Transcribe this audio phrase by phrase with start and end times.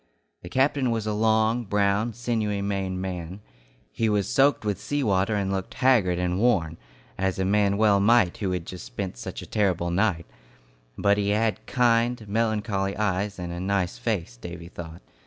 [0.41, 3.39] The captain was a long, brown, sinewy Maine man.
[3.91, 6.77] He was soaked with sea water and looked haggard and worn,
[7.19, 10.25] as a man well might who had just spent such a terrible night;
[10.97, 15.03] but he had kind, melancholy eyes, and a nice face, Davy thought.